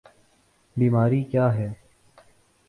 بیماری 0.75 1.23
کیا 1.23 1.53
ہے؟ 1.53 1.69